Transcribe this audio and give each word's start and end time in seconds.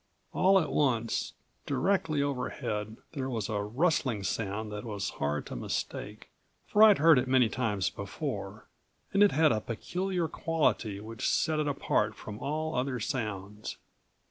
All 0.33 0.57
at 0.59 0.71
once, 0.71 1.33
directly 1.67 2.23
overhead, 2.23 2.97
there 3.11 3.29
was 3.29 3.49
a 3.49 3.61
rustling 3.61 4.23
sound 4.23 4.71
that 4.71 4.83
was 4.83 5.11
hard 5.21 5.45
to 5.45 5.55
mistake, 5.55 6.31
for 6.65 6.81
I'd 6.81 6.97
heard 6.97 7.19
it 7.19 7.27
many 7.27 7.49
times 7.49 7.91
before, 7.91 8.65
and 9.13 9.21
it 9.21 9.31
had 9.31 9.51
a 9.51 9.61
peculiar 9.61 10.27
quality 10.27 10.99
which 10.99 11.29
set 11.29 11.59
it 11.59 11.67
apart 11.67 12.15
from 12.15 12.39
all 12.39 12.73
other 12.73 12.99
sounds. 12.99 13.77